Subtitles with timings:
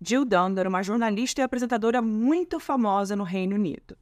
[0.00, 3.96] Jill Dunn era uma jornalista e apresentadora muito famosa no Reino Unido.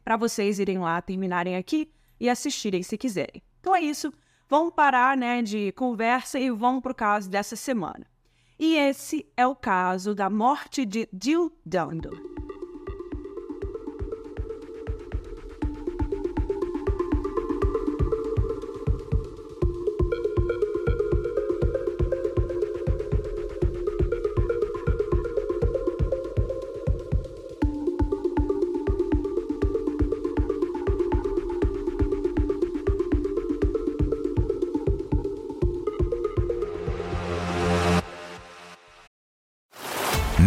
[0.04, 3.42] para vocês irem lá, terminarem aqui e assistirem se quiserem.
[3.60, 4.12] Então é isso,
[4.48, 8.06] vamos parar né, de conversa e vamos para o caso dessa semana.
[8.58, 12.10] E esse é o caso da morte de Jill Dundon.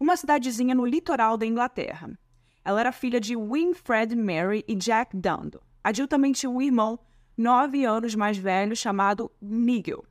[0.00, 2.18] Uma cidadezinha no litoral da Inglaterra.
[2.64, 5.60] Ela era filha de Winfred Mary e Jack Dundon.
[5.84, 6.98] A Jill também tinha um irmão
[7.36, 10.04] nove anos mais velho chamado Nigel.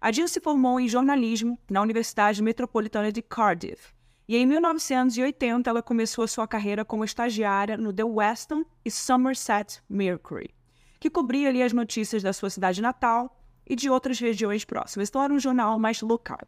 [0.00, 3.92] A Jill se formou em jornalismo na Universidade Metropolitana de Cardiff
[4.26, 10.54] e em 1980 ela começou sua carreira como estagiária no The Western e Somerset Mercury,
[11.00, 15.08] que cobria ali as notícias da sua cidade natal e de outras regiões próximas.
[15.08, 16.40] Então era um jornal mais local.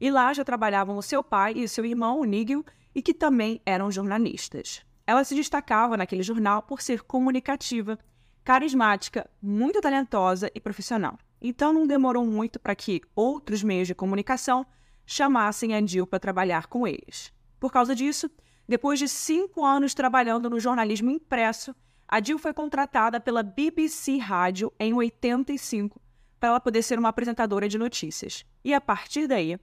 [0.00, 2.64] E lá já trabalhavam o seu pai e o seu irmão, o Nigel,
[2.94, 4.82] e que também eram jornalistas.
[5.06, 7.98] Ela se destacava naquele jornal por ser comunicativa,
[8.44, 11.18] carismática, muito talentosa e profissional.
[11.40, 14.66] Então não demorou muito para que outros meios de comunicação
[15.06, 17.32] chamassem a Jill para trabalhar com eles.
[17.58, 18.30] Por causa disso,
[18.68, 21.74] depois de cinco anos trabalhando no jornalismo impresso,
[22.06, 26.00] a Jill foi contratada pela BBC Rádio em 85
[26.38, 28.44] para ela poder ser uma apresentadora de notícias.
[28.64, 29.58] E a partir daí,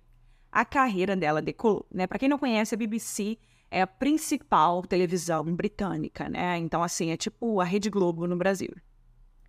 [0.56, 1.86] a carreira dela decolou.
[1.94, 2.08] Né?
[2.08, 3.38] Para quem não conhece, a BBC
[3.70, 6.58] é a principal televisão britânica, né?
[6.58, 8.74] Então, assim, é tipo a Rede Globo no Brasil.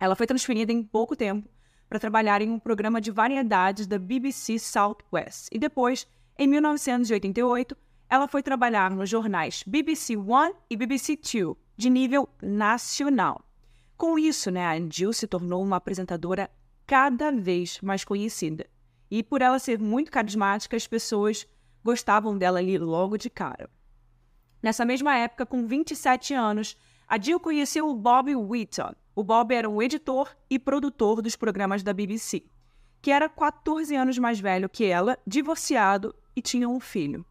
[0.01, 1.47] Ela foi transferida em pouco tempo
[1.87, 5.47] para trabalhar em um programa de variedades da BBC South West.
[5.49, 6.05] E depois,
[6.37, 7.77] em 1988,
[8.09, 13.45] ela foi trabalhar nos jornais BBC One e BBC Two, de nível nacional.
[13.95, 16.49] Com isso, né, a Jill se tornou uma apresentadora
[16.85, 18.67] cada vez mais conhecida.
[19.09, 21.47] E por ela ser muito carismática, as pessoas
[21.83, 23.69] gostavam dela ali logo de cara.
[24.61, 26.77] Nessa mesma época, com 27 anos,
[27.07, 28.93] a Jill conheceu o Bob Wheaton.
[29.15, 32.43] O Bob era um editor e produtor dos programas da BBC,
[33.01, 37.25] que era 14 anos mais velho que ela, divorciado e tinha um filho.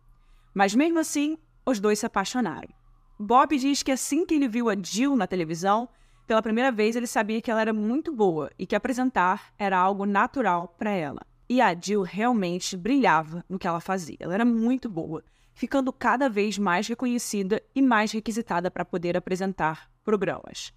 [0.55, 1.37] Mas mesmo assim,
[1.67, 2.71] os dois se apaixonaram.
[3.19, 5.89] Bob diz que assim que ele viu a Jill na televisão,
[6.27, 10.07] pela primeira vez ele sabia que ela era muito boa e que apresentar era algo
[10.07, 11.21] natural para ela.
[11.49, 14.17] E a Jill realmente brilhava no que ela fazia.
[14.21, 15.23] Ela era muito boa,
[15.55, 20.73] ficando cada vez mais reconhecida e mais requisitada para poder apresentar programas.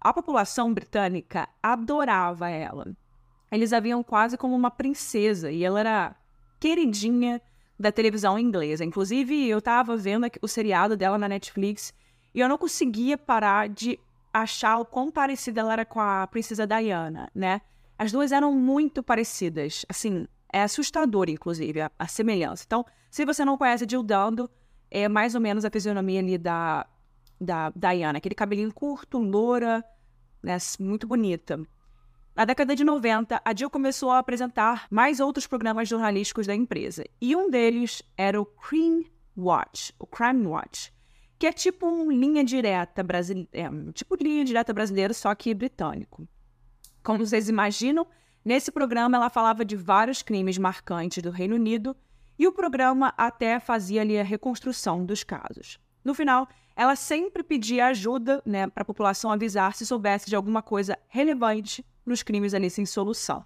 [0.00, 2.86] A população britânica adorava ela.
[3.50, 6.16] Eles a viam quase como uma princesa e ela era
[6.58, 7.40] queridinha
[7.78, 8.84] da televisão inglesa.
[8.84, 11.92] Inclusive, eu estava vendo o seriado dela na Netflix
[12.34, 13.98] e eu não conseguia parar de
[14.32, 17.60] achar o quão parecida ela era com a princesa Diana, né?
[17.98, 19.84] As duas eram muito parecidas.
[19.88, 22.64] Assim, é assustador, inclusive, a, a semelhança.
[22.66, 24.50] Então, se você não conhece Jill Dando,
[24.90, 26.86] é mais ou menos a fisionomia ali da,
[27.40, 28.18] da Diana.
[28.18, 29.84] Aquele cabelinho curto, loura,
[30.42, 31.60] né, muito bonita.
[32.34, 37.04] Na década de 90, a Jill começou a apresentar mais outros programas jornalísticos da empresa.
[37.18, 40.92] E um deles era o Crime Watch, o Crime Watch,
[41.38, 46.28] que é tipo um linha direta brasileira, é, tipo linha direta brasileira, só que britânico.
[47.06, 48.04] Como vocês imaginam,
[48.44, 51.96] nesse programa ela falava de vários crimes marcantes do Reino Unido
[52.36, 55.78] e o programa até fazia ali a reconstrução dos casos.
[56.04, 60.62] No final, ela sempre pedia ajuda né, para a população avisar se soubesse de alguma
[60.62, 63.44] coisa relevante nos crimes ali sem solução.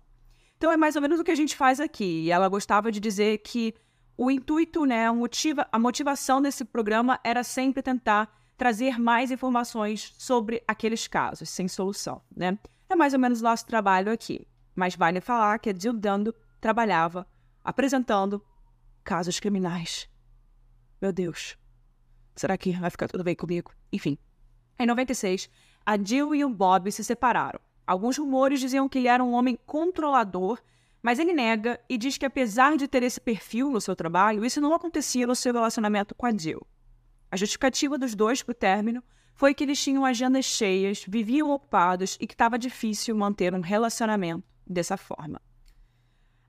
[0.57, 2.23] Então é mais ou menos o que a gente faz aqui.
[2.23, 3.75] E ela gostava de dizer que
[4.17, 10.15] o intuito, né, a, motiva, a motivação desse programa era sempre tentar trazer mais informações
[10.17, 12.57] sobre aqueles casos sem solução, né?
[12.91, 14.45] É mais ou menos o nosso trabalho aqui.
[14.75, 17.25] Mas vale falar que a Jill Dando trabalhava
[17.63, 18.45] apresentando
[19.05, 20.09] casos criminais.
[21.01, 21.57] Meu Deus.
[22.35, 23.73] Será que vai ficar tudo bem comigo?
[23.93, 24.19] Enfim.
[24.77, 25.49] Em 96,
[25.87, 27.61] a Jill e o Bob se separaram.
[27.87, 30.61] Alguns rumores diziam que ele era um homem controlador,
[31.01, 34.61] mas ele nega e diz que apesar de ter esse perfil no seu trabalho, isso
[34.61, 36.67] não acontecia no seu relacionamento com a Jill.
[37.31, 39.03] A justificativa dos dois para o término
[39.41, 44.45] foi que eles tinham agendas cheias, viviam ocupados e que estava difícil manter um relacionamento
[44.67, 45.41] dessa forma.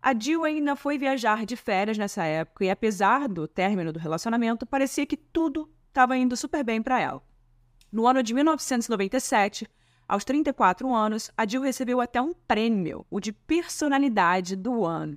[0.01, 4.65] A Jill ainda foi viajar de férias nessa época e, apesar do término do relacionamento,
[4.65, 7.23] parecia que tudo estava indo super bem para ela.
[7.89, 9.65] No ano de 1997,
[10.05, 15.15] aos 34 anos, a Jill recebeu até um prêmio, o de personalidade do ano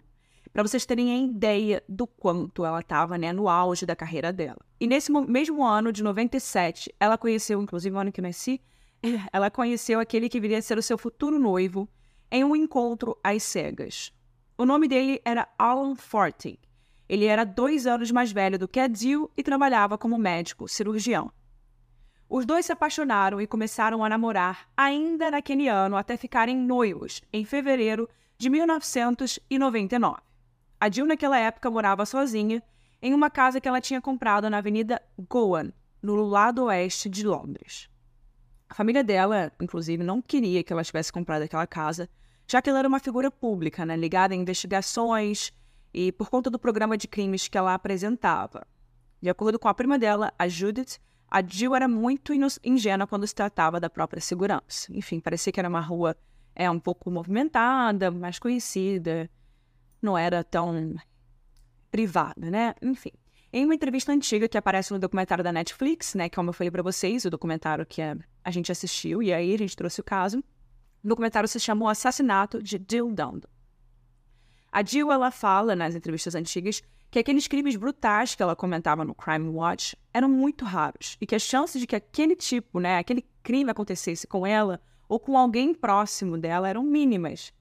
[0.55, 4.61] para vocês terem a ideia do quanto ela estava né, no auge da carreira dela.
[4.79, 8.63] E nesse mesmo ano de 97, ela conheceu, inclusive no ano que eu nasci,
[9.33, 11.89] ela conheceu aquele que viria a ser o seu futuro noivo
[12.31, 14.13] em um encontro às cegas.
[14.57, 16.57] O nome dele era Alan Fortin.
[17.09, 21.33] Ele era dois anos mais velho do que a Jill e trabalhava como médico cirurgião.
[22.29, 27.45] Os dois se apaixonaram e começaram a namorar ainda naquele ano até ficarem noivos, em
[27.45, 28.09] fevereiro
[28.39, 30.34] de 1999.
[30.81, 32.63] A Jill, naquela época, morava sozinha
[33.01, 35.73] em uma casa que ela tinha comprado na Avenida Gowan,
[36.03, 37.89] no lado oeste de Londres.
[38.69, 42.09] A família dela, inclusive, não queria que ela tivesse comprado aquela casa,
[42.47, 45.53] já que ela era uma figura pública, né, ligada a investigações
[45.93, 48.67] e por conta do programa de crimes que ela apresentava.
[49.21, 50.99] De acordo com a prima dela, a Judith,
[51.31, 52.33] a Jill era muito
[52.65, 54.93] ingênua quando se tratava da própria segurança.
[54.93, 56.17] Enfim, parecia que era uma rua
[56.55, 59.31] é, um pouco movimentada, mais conhecida,
[60.05, 60.95] não era tão
[61.91, 62.75] privada, né?
[62.83, 63.13] Enfim.
[63.53, 66.83] Em uma entrevista antiga que aparece no documentário da Netflix, né, como eu falei para
[66.83, 70.41] vocês, o documentário que a gente assistiu e aí a gente trouxe o caso,
[71.05, 73.49] o documentário se chamou Assassinato de Jill Dundon.
[74.73, 76.83] A Jill, ela fala nas entrevistas antigas
[77.13, 81.37] que aqueles crimes brutais que ela comentava no Crime Watch eram muito raros e que
[81.37, 85.73] as chances de que aquele tipo, né, aquele crime acontecesse com ela ou com alguém
[85.73, 87.53] próximo dela eram mínimas.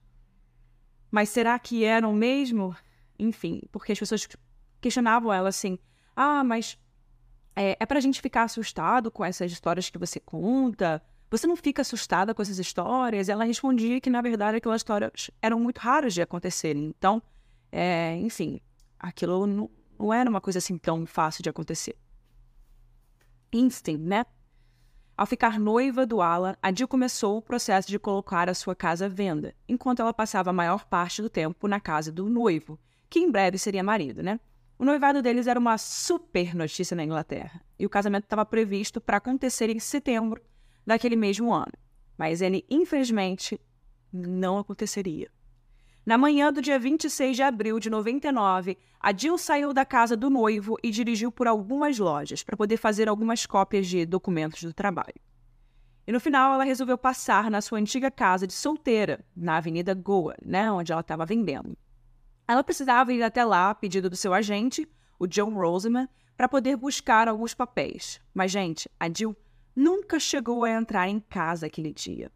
[1.14, 2.76] Mas será que eram mesmo?
[3.20, 4.28] Enfim, porque as pessoas
[4.82, 5.78] questionavam ela assim:
[6.16, 6.76] ah, mas
[7.56, 11.04] é, é pra gente ficar assustado com essas histórias que você conta?
[11.30, 13.30] Você não fica assustada com essas histórias?
[13.30, 16.86] Ela respondia que, na verdade, aquelas histórias eram muito raras de acontecerem.
[16.86, 17.22] Então,
[17.72, 18.60] é, enfim,
[19.00, 21.96] aquilo não, não era uma coisa assim tão fácil de acontecer.
[23.54, 24.26] Instinct, né?
[25.16, 29.06] Ao ficar noiva do Alan, a Jill começou o processo de colocar a sua casa
[29.06, 32.80] à venda, enquanto ela passava a maior parte do tempo na casa do noivo,
[33.12, 34.40] que em breve seria marido, né?
[34.78, 39.18] O noivado deles era uma super notícia na Inglaterra e o casamento estava previsto para
[39.18, 40.42] acontecer em setembro
[40.84, 41.74] daquele mesmo ano.
[42.18, 43.62] Mas ele, infelizmente,
[44.12, 45.30] não aconteceria.
[46.06, 50.30] Na manhã do dia 26 de abril de 99, a Jill saiu da casa do
[50.30, 55.16] noivo e dirigiu por algumas lojas para poder fazer algumas cópias de documentos do trabalho.
[56.06, 60.36] E no final, ela resolveu passar na sua antiga casa de solteira, na Avenida Goa,
[60.46, 61.78] né, onde ela estava vendendo.
[62.46, 64.86] Ela precisava ir até lá a pedido do seu agente,
[65.18, 68.20] o John Roseman, para poder buscar alguns papéis.
[68.34, 69.34] Mas, gente, a Jill
[69.74, 72.30] nunca chegou a entrar em casa aquele dia.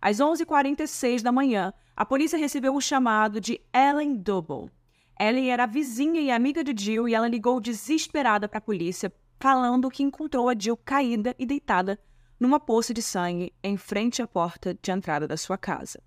[0.00, 4.70] Às 11h46 da manhã, a polícia recebeu um chamado de Ellen Double.
[5.18, 9.90] Ellen era vizinha e amiga de Jill e ela ligou desesperada para a polícia, falando
[9.90, 11.98] que encontrou a Jill caída e deitada
[12.38, 16.00] numa poça de sangue em frente à porta de entrada da sua casa.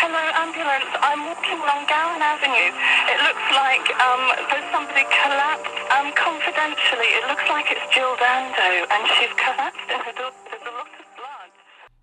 [0.00, 0.86] Hello, ambulance.
[1.02, 2.70] I'm walking along Gowan Avenue.
[3.10, 5.66] It looks like um, there's somebody collapsed.
[5.90, 10.47] Um, confidentially, it looks like it's Jill Dando, and she's collapsed in her door.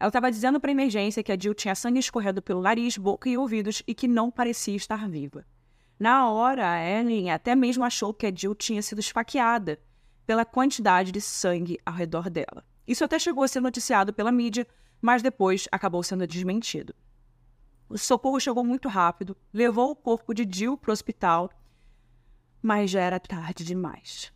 [0.06, 3.28] Ela estava dizendo para a emergência que a Jill tinha sangue escorrendo pelo nariz, boca
[3.28, 5.44] e ouvidos e que não parecia estar viva.
[5.98, 9.80] Na hora, a Ellen até mesmo achou que a Jill tinha sido esfaqueada
[10.24, 12.64] pela quantidade de sangue ao redor dela.
[12.88, 14.68] Isso até chegou a ser noticiado pela mídia,
[15.02, 16.94] mas depois acabou sendo desmentido.
[17.90, 21.50] O socorro chegou muito rápido, levou o corpo de Jill para o hospital,
[22.62, 24.32] mas já era tarde demais.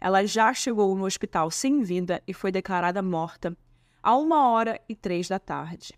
[0.00, 3.58] Ela já chegou no hospital sem vida e foi declarada morta
[4.02, 5.94] a uma hora e três da tarde.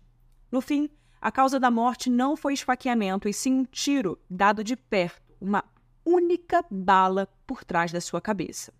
[0.51, 4.75] No fim, a causa da morte não foi esfaqueamento, e sim um tiro dado de
[4.75, 5.63] perto, uma
[6.05, 8.71] única bala por trás da sua cabeça.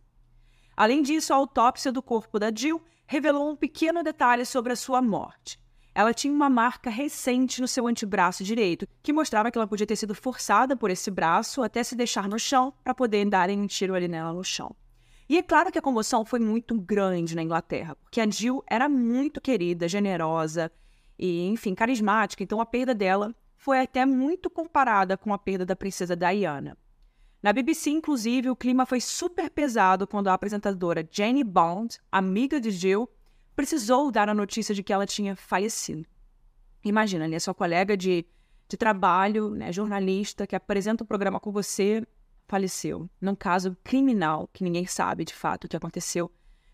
[0.77, 5.01] Além disso, a autópsia do corpo da Jill revelou um pequeno detalhe sobre a sua
[5.01, 5.59] morte.
[5.93, 9.95] Ela tinha uma marca recente no seu antebraço direito, que mostrava que ela podia ter
[9.95, 13.95] sido forçada por esse braço até se deixar no chão para poder darem um tiro
[13.95, 14.75] ali nela no chão.
[15.27, 18.87] E é claro que a comoção foi muito grande na Inglaterra, porque a Jill era
[18.87, 20.71] muito querida, generosa
[21.17, 25.75] e, enfim, carismática, então a perda dela foi até muito comparada com a perda da
[25.75, 26.77] princesa Diana.
[27.41, 32.69] Na BBC, inclusive, o clima foi super pesado quando a apresentadora Jane Bond, amiga de
[32.69, 33.09] Jill,
[33.55, 36.05] precisou dar a notícia de que ela tinha falecido.
[36.83, 37.39] Imagina, né?
[37.39, 38.25] Sua colega de,
[38.67, 42.05] de trabalho, né, jornalista, que apresenta o programa com você,
[42.47, 43.09] faleceu.
[43.19, 46.31] Num caso criminal, que ninguém sabe de fato o que aconteceu,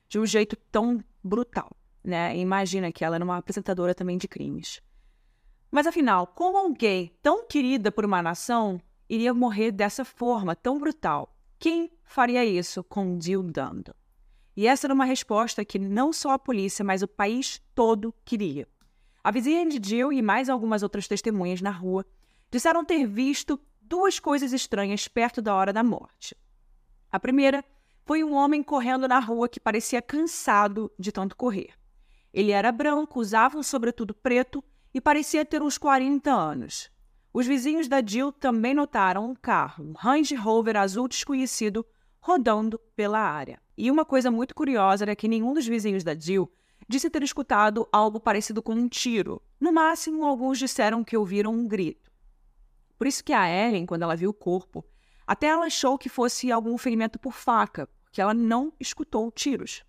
[0.08, 1.72] de um jeito tão brutal.
[2.04, 2.38] Né?
[2.38, 4.82] Imagina que ela era uma apresentadora também de crimes.
[5.70, 11.36] Mas afinal, como alguém tão querida por uma nação iria morrer dessa forma tão brutal?
[11.58, 13.96] Quem faria isso com Jill Dando?
[14.56, 18.68] E essa era uma resposta que não só a polícia, mas o país todo queria.
[19.24, 22.06] A vizinha de Jill e mais algumas outras testemunhas na rua
[22.50, 23.60] disseram ter visto
[23.92, 26.34] duas coisas estranhas perto da hora da morte.
[27.12, 27.62] A primeira
[28.06, 31.74] foi um homem correndo na rua que parecia cansado de tanto correr.
[32.34, 36.90] Ele era branco, usava um sobretudo preto e parecia ter uns 40 anos.
[37.34, 41.86] Os vizinhos da Jill também notaram um carro, um Range Rover azul desconhecido,
[42.22, 43.60] rodando pela área.
[43.78, 46.50] E uma coisa muito curiosa era que nenhum dos vizinhos da Jill
[46.88, 49.42] disse ter escutado algo parecido com um tiro.
[49.60, 52.11] No máximo, alguns disseram que ouviram um grito.
[53.02, 54.86] Por isso que a Ellen, quando ela viu o corpo,
[55.26, 59.84] até ela achou que fosse algum ferimento por faca, porque ela não escutou tiros.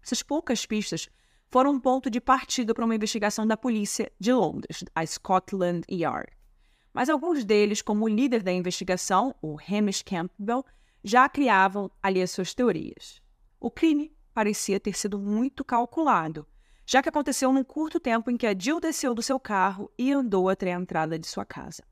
[0.00, 1.08] Essas poucas pistas
[1.48, 6.30] foram um ponto de partida para uma investigação da polícia de Londres, a Scotland Yard.
[6.94, 10.64] Mas alguns deles, como o líder da investigação, o Hamish Campbell,
[11.02, 13.20] já criavam ali as suas teorias.
[13.58, 16.46] O crime parecia ter sido muito calculado,
[16.86, 20.12] já que aconteceu num curto tempo em que a Jill desceu do seu carro e
[20.12, 21.82] andou até a entrada de sua casa.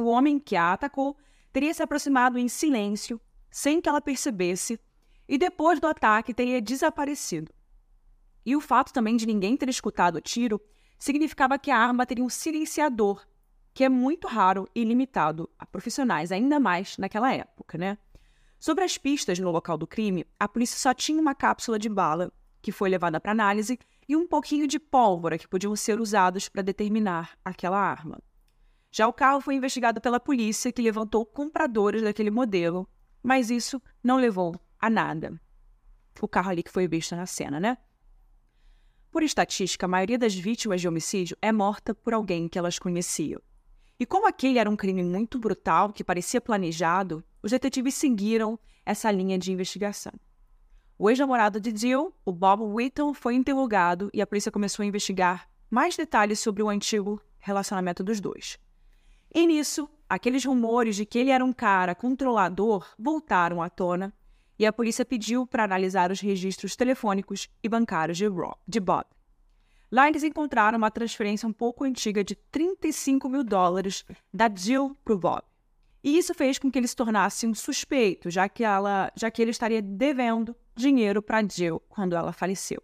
[0.00, 1.14] O homem que a atacou
[1.52, 4.80] teria se aproximado em silêncio, sem que ela percebesse,
[5.28, 7.52] e depois do ataque teria desaparecido.
[8.46, 10.58] E o fato também de ninguém ter escutado o tiro
[10.98, 13.26] significava que a arma teria um silenciador,
[13.74, 17.98] que é muito raro e limitado a profissionais, ainda mais naquela época, né?
[18.58, 22.32] Sobre as pistas no local do crime, a polícia só tinha uma cápsula de bala,
[22.62, 23.78] que foi levada para análise,
[24.08, 28.18] e um pouquinho de pólvora que podiam ser usados para determinar aquela arma.
[28.92, 32.88] Já o carro foi investigado pela polícia, que levantou compradores daquele modelo,
[33.22, 35.40] mas isso não levou a nada.
[36.20, 37.78] O carro ali que foi visto na cena, né?
[39.10, 43.40] Por estatística, a maioria das vítimas de homicídio é morta por alguém que elas conheciam.
[43.98, 49.10] E como aquele era um crime muito brutal, que parecia planejado, os detetives seguiram essa
[49.10, 50.12] linha de investigação.
[50.98, 55.48] O ex-namorado de Jill, o Bob Whitton, foi interrogado e a polícia começou a investigar
[55.70, 58.58] mais detalhes sobre o antigo relacionamento dos dois.
[59.32, 64.12] E nisso, aqueles rumores de que ele era um cara controlador voltaram à tona
[64.58, 69.06] e a polícia pediu para analisar os registros telefônicos e bancários de, Rob, de Bob.
[69.90, 75.14] Lá eles encontraram uma transferência um pouco antiga de 35 mil dólares da Jill para
[75.14, 75.42] o Bob.
[76.02, 79.40] E isso fez com que ele se tornasse um suspeito, já que, ela, já que
[79.40, 82.82] ele estaria devendo dinheiro para Jill quando ela faleceu.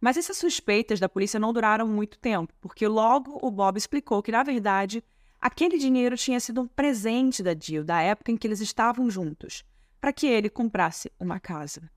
[0.00, 4.30] Mas essas suspeitas da polícia não duraram muito tempo, porque logo o Bob explicou que,
[4.30, 5.02] na verdade,
[5.40, 9.64] aquele dinheiro tinha sido um presente da Jill, da época em que eles estavam juntos,
[10.00, 11.90] para que ele comprasse uma casa.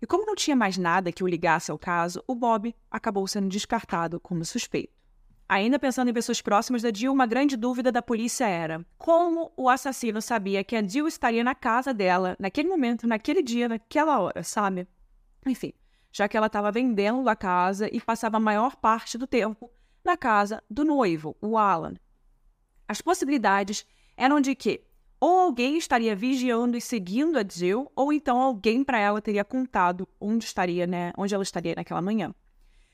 [0.00, 3.48] E como não tinha mais nada que o ligasse ao caso, o Bob acabou sendo
[3.48, 4.92] descartado como suspeito.
[5.48, 9.68] Ainda pensando em pessoas próximas da Jill, uma grande dúvida da polícia era como o
[9.68, 14.42] assassino sabia que a Jill estaria na casa dela, naquele momento, naquele dia, naquela hora,
[14.42, 14.88] sabe?
[15.46, 15.72] Enfim,
[16.10, 19.70] já que ela estava vendendo a casa e passava a maior parte do tempo
[20.04, 21.94] na casa do noivo, o Alan.
[22.86, 23.86] As possibilidades
[24.16, 24.84] eram de que
[25.20, 30.06] ou alguém estaria vigiando e seguindo a Jill, ou então alguém para ela teria contado
[30.20, 32.34] onde estaria, né, onde ela estaria naquela manhã.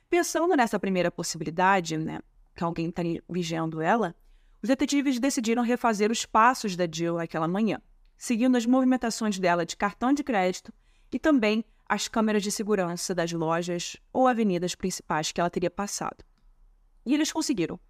[0.09, 2.20] Pensando nessa primeira possibilidade, né,
[2.54, 4.14] que alguém estaria vigiando ela,
[4.62, 7.82] os detetives decidiram refazer os passos da Jill aquela manhã,
[8.16, 10.73] seguindo as movimentações dela de cartão de crédito
[11.12, 16.25] e também as câmeras de segurança das lojas ou avenidas principais que ela teria passado.
[17.04, 17.80] E eles conseguiram.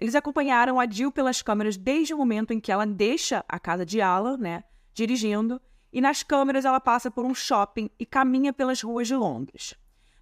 [0.00, 3.84] Eles acompanharam a Jill pelas câmeras desde o momento em que ela deixa a casa
[3.84, 4.64] de Alan, né,
[4.94, 5.60] dirigindo,
[5.92, 9.74] e nas câmeras ela passa por um shopping e caminha pelas ruas de Londres.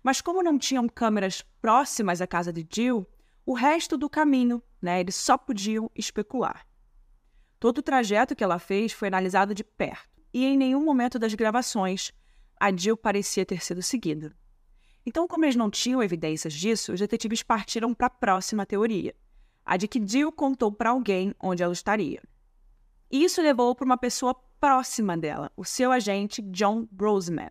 [0.02, 3.06] Mas como não tinham câmeras próximas à casa de Jill,
[3.47, 6.66] o resto do caminho, né, eles só podiam especular.
[7.61, 11.35] Todo o trajeto que ela fez foi analisado de perto, e em nenhum momento das
[11.35, 12.12] gravações
[12.58, 14.37] a Jill parecia ter sido seguida.
[15.06, 19.14] Então, como eles não tinham evidências disso, os detetives partiram para a próxima teoria,
[19.69, 22.23] a de que Jill contou para alguém onde ela estaria.
[23.11, 27.51] Isso levou para uma pessoa próxima dela, o seu agente John Roseman.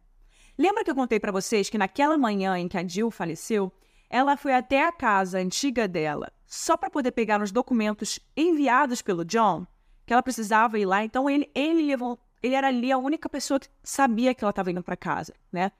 [0.57, 3.71] Lembra que eu contei para vocês que naquela manhã em que a Jill faleceu,
[4.09, 9.23] ela foi até a casa antiga dela só para poder pegar os documentos enviados pelo
[9.23, 9.67] John,
[10.05, 11.03] que ela precisava ir lá.
[11.03, 14.71] Então ele, ele levou ele era ali a única pessoa que sabia que ela estava
[14.71, 15.71] indo para casa, né?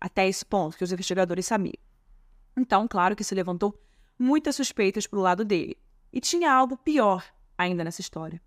[0.00, 1.74] Até esse ponto que os investigadores sabiam.
[2.56, 3.78] Então, claro que se levantou
[4.18, 5.78] muitas suspeitas para o lado dele.
[6.12, 7.24] E tinha algo pior
[7.56, 8.40] ainda nessa história.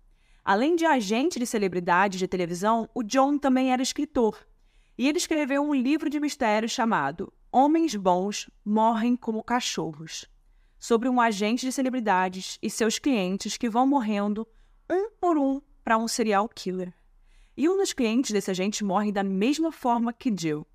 [0.44, 4.46] Além de agente de celebridade de televisão, o John também era escritor.
[4.96, 10.26] E ele escreveu um livro de mistério chamado Homens Bons Morrem como Cachorros
[10.78, 14.46] sobre um agente de celebridades e seus clientes que vão morrendo
[14.88, 16.94] um por um para um serial killer.
[17.56, 20.66] E um dos clientes desse agente morre da mesma forma que Jill,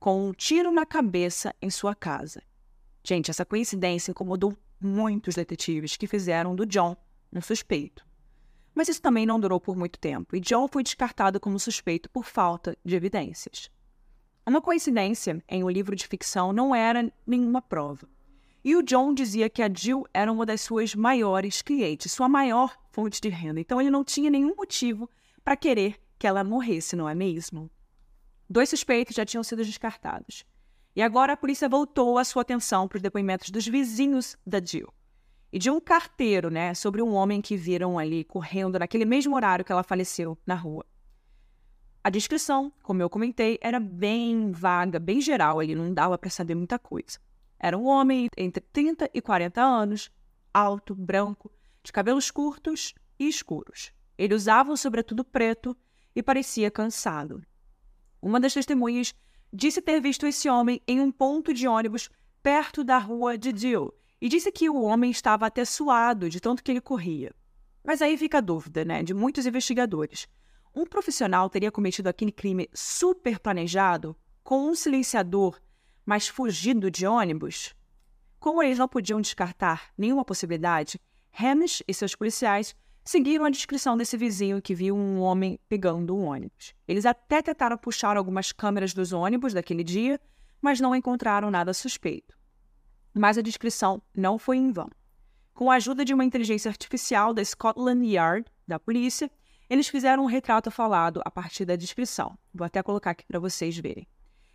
[0.00, 2.42] com um tiro na cabeça em sua casa.
[3.06, 6.96] Gente, essa coincidência incomodou muitos detetives que fizeram do John
[7.30, 8.06] um suspeito.
[8.74, 12.24] Mas isso também não durou por muito tempo, e John foi descartado como suspeito por
[12.24, 13.70] falta de evidências.
[14.46, 18.08] Uma coincidência em um livro de ficção não era nenhuma prova.
[18.64, 22.74] E o John dizia que a Jill era uma das suas maiores clientes, sua maior
[22.90, 23.60] fonte de renda.
[23.60, 25.08] Então ele não tinha nenhum motivo
[25.44, 27.70] para querer que ela morresse, não é mesmo?
[28.48, 30.44] Dois suspeitos já tinham sido descartados.
[30.96, 34.92] E agora a polícia voltou a sua atenção para os depoimentos dos vizinhos da Jill.
[35.52, 39.64] E de um carteiro, né, sobre um homem que viram ali correndo naquele mesmo horário
[39.64, 40.86] que ela faleceu na rua.
[42.02, 46.54] A descrição, como eu comentei, era bem vaga, bem geral, ali não dava para saber
[46.54, 47.18] muita coisa.
[47.58, 50.12] Era um homem entre 30 e 40 anos,
[50.52, 51.50] alto, branco,
[51.82, 53.92] de cabelos curtos e escuros.
[54.18, 55.76] Ele usava um sobretudo preto
[56.14, 57.42] e parecia cansado.
[58.20, 59.14] Uma das testemunhas
[59.54, 62.10] disse ter visto esse homem em um ponto de ônibus
[62.42, 66.62] perto da rua de Jill e disse que o homem estava até suado de tanto
[66.62, 67.32] que ele corria.
[67.84, 70.26] Mas aí fica a dúvida, né, de muitos investigadores.
[70.74, 75.60] Um profissional teria cometido aquele crime super planejado, com um silenciador,
[76.04, 77.74] mas fugido de ônibus?
[78.40, 81.00] Como eles não podiam descartar nenhuma possibilidade,
[81.32, 86.24] Hamish e seus policiais seguiram a descrição desse vizinho que viu um homem pegando um
[86.24, 86.74] ônibus.
[86.88, 90.18] Eles até tentaram puxar algumas câmeras dos ônibus daquele dia,
[90.60, 92.34] mas não encontraram nada suspeito.
[93.12, 94.88] Mas a descrição não foi em vão.
[95.52, 99.30] Com a ajuda de uma inteligência artificial da Scotland Yard, da polícia,
[99.68, 102.36] eles fizeram um retrato falado a partir da descrição.
[102.52, 104.06] Vou até colocar aqui para vocês verem.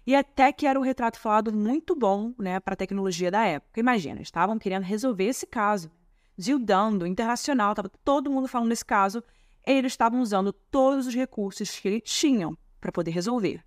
[0.05, 3.79] E até que era um retrato falado muito bom né, para a tecnologia da época.
[3.79, 5.91] Imagina, estavam querendo resolver esse caso.
[6.39, 9.23] Zildando, Internacional, estava todo mundo falando nesse caso.
[9.65, 13.63] Eles estavam usando todos os recursos que eles tinham para poder resolver.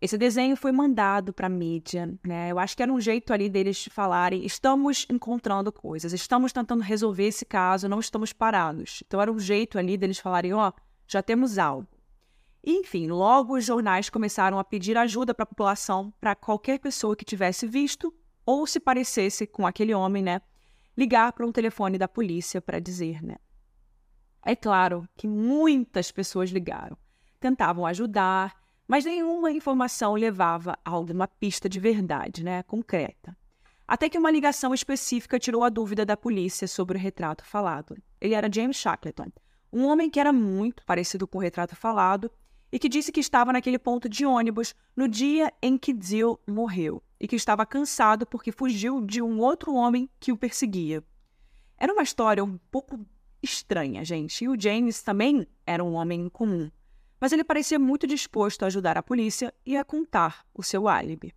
[0.00, 2.50] Esse desenho foi mandado para a mídia, né?
[2.50, 7.26] Eu acho que era um jeito ali deles falarem: estamos encontrando coisas, estamos tentando resolver
[7.26, 9.02] esse caso, não estamos parados.
[9.06, 11.88] Então era um jeito ali deles falarem: ó, oh, já temos algo.
[12.62, 17.24] Enfim, logo os jornais começaram a pedir ajuda para a população, para qualquer pessoa que
[17.24, 18.12] tivesse visto
[18.46, 20.40] ou se parecesse com aquele homem, né?
[20.96, 23.36] Ligar para um telefone da polícia para dizer, né?
[24.42, 26.96] É claro que muitas pessoas ligaram,
[27.40, 28.54] tentavam ajudar
[28.88, 33.36] mas nenhuma informação levava a alguma pista de verdade, né, concreta.
[33.86, 37.96] Até que uma ligação específica tirou a dúvida da polícia sobre o retrato falado.
[38.20, 39.30] Ele era James Shackleton,
[39.72, 42.30] um homem que era muito parecido com o retrato falado
[42.70, 47.02] e que disse que estava naquele ponto de ônibus no dia em que Jill morreu
[47.18, 51.02] e que estava cansado porque fugiu de um outro homem que o perseguia.
[51.78, 53.04] Era uma história um pouco
[53.42, 56.70] estranha, gente, e o James também era um homem comum
[57.20, 61.34] mas ele parecia muito disposto a ajudar a polícia e a contar o seu álibi.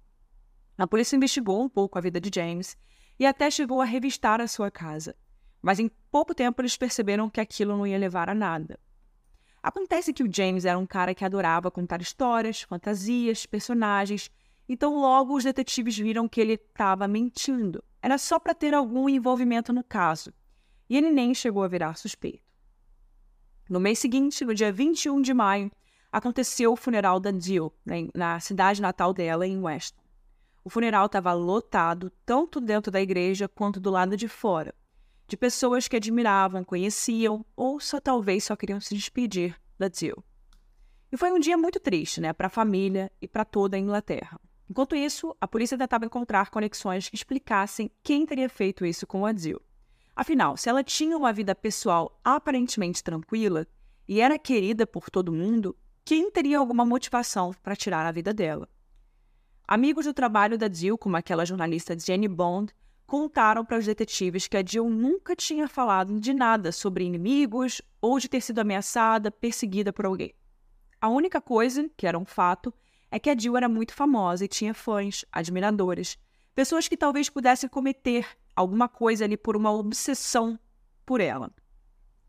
[0.77, 2.77] A polícia investigou um pouco a vida de James
[3.17, 5.15] e até chegou a revistar a sua casa,
[5.61, 8.79] mas em pouco tempo eles perceberam que aquilo não ia levar a nada.
[9.61, 14.31] Acontece que o James era um cara que adorava contar histórias, fantasias, personagens,
[14.69, 17.83] então logo os detetives viram que ele estava mentindo.
[18.01, 20.31] Era só para ter algum envolvimento no caso,
[20.87, 22.47] e ele nem chegou a virar suspeito.
[23.67, 25.71] No mês seguinte, no dia 21 de maio,
[26.11, 30.01] aconteceu o funeral da Jill, né, na cidade natal dela, em Weston.
[30.63, 34.73] O funeral estava lotado, tanto dentro da igreja quanto do lado de fora,
[35.27, 40.23] de pessoas que admiravam, conheciam ou só talvez só queriam se despedir da Jill.
[41.11, 44.39] E foi um dia muito triste, né, para a família e para toda a Inglaterra.
[44.69, 49.33] Enquanto isso, a polícia tentava encontrar conexões que explicassem quem teria feito isso com a
[49.33, 49.59] Jill.
[50.15, 53.65] Afinal, se ela tinha uma vida pessoal aparentemente tranquila
[54.07, 58.69] e era querida por todo mundo, quem teria alguma motivação para tirar a vida dela?
[59.67, 62.73] Amigos do trabalho da Jill, como aquela jornalista Jenny Bond,
[63.07, 68.19] contaram para os detetives que a Jill nunca tinha falado de nada sobre inimigos ou
[68.19, 70.33] de ter sido ameaçada, perseguida por alguém.
[71.01, 72.73] A única coisa, que era um fato,
[73.11, 76.17] é que a Jill era muito famosa e tinha fãs, admiradores,
[76.53, 80.59] pessoas que talvez pudessem cometer alguma coisa ali por uma obsessão
[81.05, 81.51] por ela.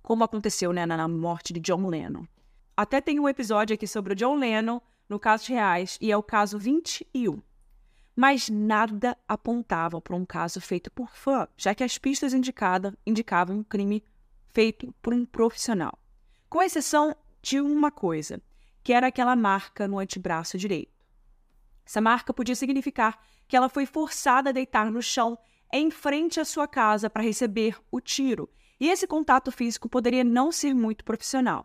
[0.02, 2.24] Como aconteceu né, na morte de John Lennon.
[2.76, 6.22] Até tem um episódio aqui sobre o John Lennon, no caso reais, e é o
[6.22, 7.42] caso 21.
[8.16, 13.58] Mas nada apontava para um caso feito por fã, já que as pistas indicada, indicavam
[13.58, 14.02] um crime
[14.48, 15.98] feito por um profissional.
[16.48, 18.40] Com exceção de uma coisa,
[18.82, 20.92] que era aquela marca no antebraço direito.
[21.84, 25.38] Essa marca podia significar que ela foi forçada a deitar no chão
[25.72, 30.50] em frente à sua casa para receber o tiro, e esse contato físico poderia não
[30.50, 31.64] ser muito profissional.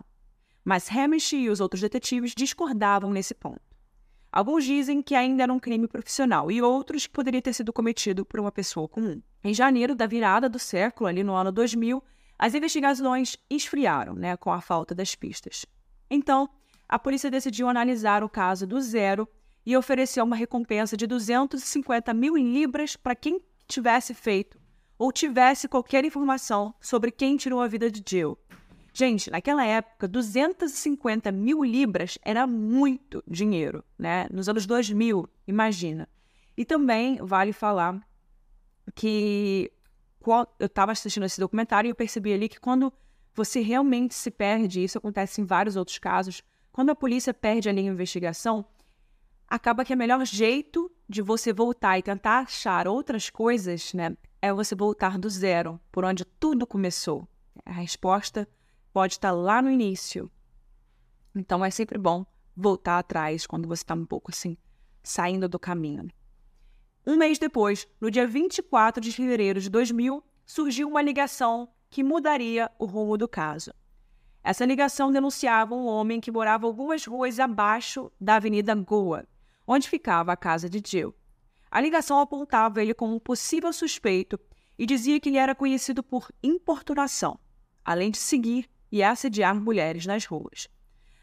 [0.63, 3.61] Mas Hamish e os outros detetives discordavam nesse ponto.
[4.31, 8.25] Alguns dizem que ainda era um crime profissional e outros que poderia ter sido cometido
[8.25, 9.21] por uma pessoa comum.
[9.43, 12.03] Em janeiro da virada do século, ali no ano 2000,
[12.37, 15.65] as investigações esfriaram né, com a falta das pistas.
[16.09, 16.49] Então,
[16.87, 19.27] a polícia decidiu analisar o caso do zero
[19.65, 24.59] e ofereceu uma recompensa de 250 mil libras para quem tivesse feito
[24.97, 28.37] ou tivesse qualquer informação sobre quem tirou a vida de Jill.
[28.93, 34.27] Gente, naquela época, 250 mil libras era muito dinheiro, né?
[34.31, 36.07] Nos anos 2000, imagina.
[36.55, 37.99] E também vale falar
[38.93, 39.69] que
[40.25, 42.93] eu estava assistindo esse documentário e eu percebi ali que quando
[43.33, 46.41] você realmente se perde, isso acontece em vários outros casos,
[46.75, 48.65] quando a polícia perde a investigação,
[49.47, 54.51] acaba que o melhor jeito de você voltar e tentar achar outras coisas, né, é
[54.51, 57.25] você voltar do zero, por onde tudo começou.
[57.65, 58.45] A resposta
[58.91, 60.29] pode estar lá no início.
[61.33, 64.57] Então é sempre bom voltar atrás quando você está um pouco assim,
[65.01, 66.09] saindo do caminho.
[67.07, 72.69] Um mês depois, no dia 24 de fevereiro de 2000, surgiu uma ligação que mudaria
[72.77, 73.71] o rumo do caso.
[74.45, 79.25] Essa ligação denunciava um homem que morava algumas ruas abaixo da Avenida Goa,
[79.65, 81.15] onde ficava a casa de Jill.
[81.71, 84.39] A ligação apontava ele como um possível suspeito
[84.77, 87.39] e dizia que ele era conhecido por importunação,
[87.83, 90.67] além de seguir e assediar mulheres nas ruas.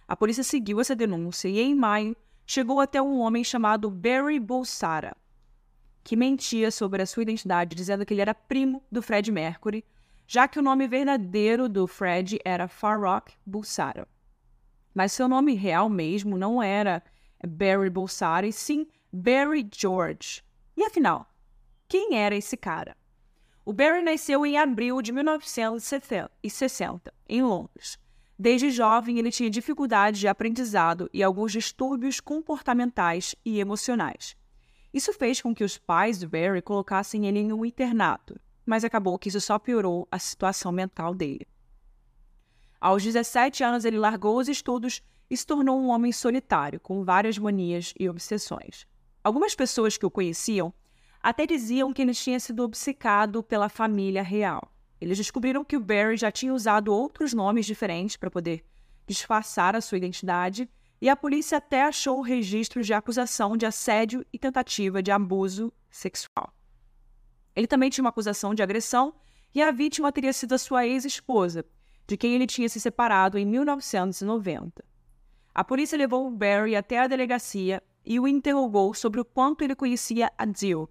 [0.09, 5.17] A polícia seguiu essa denúncia e, em maio, chegou até um homem chamado Barry Bolsara,
[6.03, 9.85] que mentia sobre a sua identidade, dizendo que ele era primo do Fred Mercury,
[10.27, 14.09] já que o nome verdadeiro do Fred era Farrokh Bulsara.
[14.95, 17.03] Mas seu nome real mesmo não era
[17.47, 20.43] Barry Bolsari, sim Barry George.
[20.77, 21.27] E afinal,
[21.89, 22.97] quem era esse cara?
[23.65, 27.99] O Barry nasceu em abril de 1960, em Londres.
[28.39, 34.37] Desde jovem, ele tinha dificuldade de aprendizado e alguns distúrbios comportamentais e emocionais.
[34.93, 39.18] Isso fez com que os pais de Barry colocassem ele em um internato, mas acabou
[39.18, 41.46] que isso só piorou a situação mental dele.
[42.81, 47.38] Aos 17 anos, ele largou os estudos e se tornou um homem solitário, com várias
[47.38, 48.87] manias e obsessões.
[49.22, 50.75] Algumas pessoas que o conheciam
[51.22, 54.72] até diziam que ele tinha sido obcecado pela família real.
[55.01, 58.64] Eles descobriram que o Barry já tinha usado outros nomes diferentes para poder
[59.07, 60.68] disfarçar a sua identidade,
[61.01, 66.53] e a polícia até achou registros de acusação de assédio e tentativa de abuso sexual.
[67.55, 69.15] Ele também tinha uma acusação de agressão
[69.55, 71.65] e a vítima teria sido a sua ex-esposa,
[72.07, 74.85] de quem ele tinha se separado em 1990.
[75.55, 80.33] A polícia levou Barry até a delegacia e o interrogou sobre o quanto ele conhecia
[80.37, 80.88] a Jill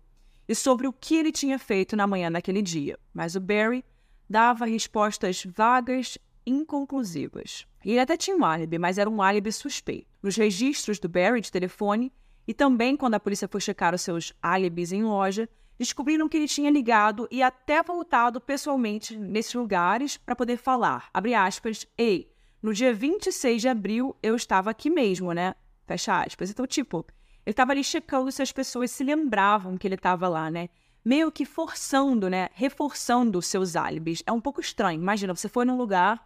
[0.48, 3.84] e sobre o que ele tinha feito na manhã daquele dia, mas o Barry
[4.30, 7.66] dava respostas vagas, inconclusivas.
[7.84, 10.08] Ele até tinha um álibi, mas era um álibi suspeito.
[10.22, 12.12] Nos registros do Barry de telefone
[12.48, 15.50] e também quando a polícia foi checar os seus álibis em loja,
[15.84, 21.34] descobriram que ele tinha ligado e até voltado pessoalmente nesses lugares para poder falar, abre
[21.34, 25.56] aspas, ei, no dia 26 de abril eu estava aqui mesmo, né?
[25.88, 26.52] Fecha aspas.
[26.52, 27.06] Então, tipo,
[27.46, 30.70] ele estava ali checando se as pessoas se lembravam que ele estava lá, né?
[31.04, 34.22] meio que forçando, né, reforçando os seus álibis.
[34.26, 35.02] É um pouco estranho.
[35.02, 36.24] Imagina, você foi num lugar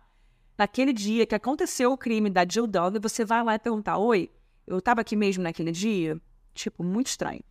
[0.58, 4.30] naquele dia que aconteceu o crime da Jill Dog, você vai lá e perguntar: "Oi,
[4.68, 6.20] eu estava aqui mesmo naquele dia?"
[6.54, 7.42] Tipo, muito estranho.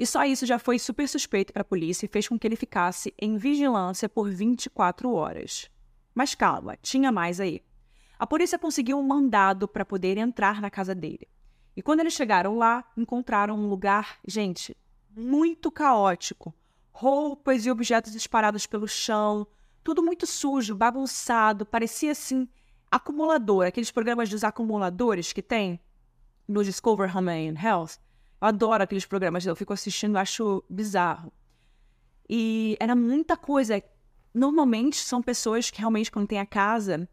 [0.00, 2.56] E só isso já foi super suspeito para a polícia e fez com que ele
[2.56, 5.70] ficasse em vigilância por 24 horas.
[6.14, 7.62] Mas calma, tinha mais aí.
[8.18, 11.28] A polícia conseguiu um mandado para poder entrar na casa dele.
[11.76, 14.74] E quando eles chegaram lá, encontraram um lugar, gente,
[15.14, 16.54] muito caótico.
[16.90, 19.46] Roupas e objetos espalhados pelo chão,
[19.84, 22.48] tudo muito sujo, bagunçado, parecia assim
[22.90, 25.78] acumulador, aqueles programas dos acumuladores que tem
[26.48, 27.98] no Discover Home and Health.
[28.40, 31.32] Adoro aqueles programas, eu fico assistindo, acho bizarro.
[32.28, 33.82] E era muita coisa.
[34.32, 37.08] Normalmente são pessoas que realmente, quando tem a casa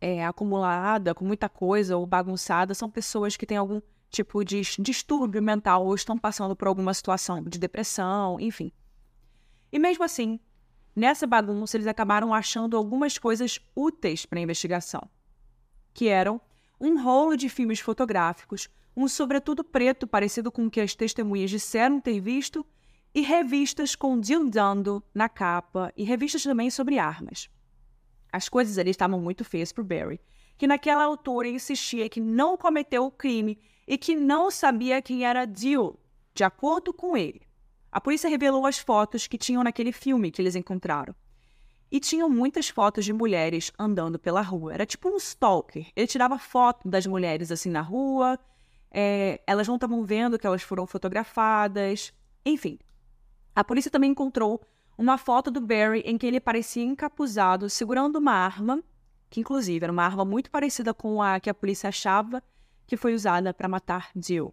[0.00, 5.42] é, acumulada, com muita coisa ou bagunçada, são pessoas que têm algum tipo de distúrbio
[5.42, 8.72] mental ou estão passando por alguma situação de depressão, enfim.
[9.70, 10.40] E mesmo assim,
[10.96, 15.08] nessa bagunça, eles acabaram achando algumas coisas úteis para a investigação,
[15.92, 16.40] que eram
[16.80, 22.00] um rolo de filmes fotográficos, um sobretudo preto parecido com o que as testemunhas disseram
[22.00, 22.66] ter visto,
[23.14, 27.48] e revistas com Dando na capa, e revistas também sobre armas.
[28.32, 30.20] As coisas ali estavam muito feias para Barry,
[30.58, 33.56] que naquela altura insistia que não cometeu o crime
[33.86, 35.96] e que não sabia quem era Jill,
[36.34, 37.42] de acordo com ele.
[37.92, 41.14] A polícia revelou as fotos que tinham naquele filme que eles encontraram.
[41.90, 44.74] E tinham muitas fotos de mulheres andando pela rua.
[44.74, 45.86] Era tipo um stalker.
[45.96, 48.38] Ele tirava foto das mulheres assim na rua,
[48.90, 52.12] é, elas não estavam vendo que elas foram fotografadas.
[52.44, 52.78] Enfim.
[53.54, 54.60] A polícia também encontrou
[54.96, 58.82] uma foto do Barry em que ele parecia encapuzado, segurando uma arma,
[59.30, 62.42] que inclusive era uma arma muito parecida com a que a polícia achava
[62.86, 64.52] que foi usada para matar Jill.